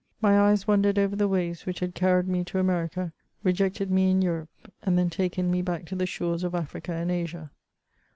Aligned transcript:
My 0.19 0.39
eyes 0.39 0.67
wandered 0.67 0.97
over 0.97 1.15
the 1.15 1.27
waves 1.27 1.67
which 1.67 1.79
had 1.79 1.93
carried 1.93 2.27
me 2.27 2.43
to 2.45 2.57
America, 2.57 3.13
rejected 3.43 3.91
me 3.91 4.09
in 4.09 4.23
Europe, 4.23 4.49
and 4.81 4.97
then 4.97 5.11
taken 5.11 5.51
me 5.51 5.61
back 5.61 5.85
to 5.85 5.95
the 5.95 6.07
shores 6.07 6.43
of 6.43 6.55
Africa 6.55 6.93
and 6.93 7.11
Asia. 7.11 7.51